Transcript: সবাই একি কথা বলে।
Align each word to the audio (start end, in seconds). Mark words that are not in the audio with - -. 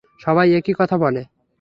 সবাই 0.19 0.47
একি 0.53 0.73
কথা 0.79 0.95
বলে। 0.97 1.21